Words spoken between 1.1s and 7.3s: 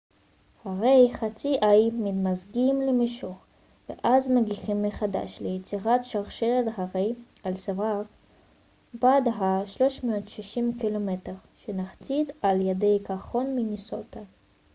חצי האי מתמזגים למישור ואז מגיחים מחדש ליצירת שרשרת הרי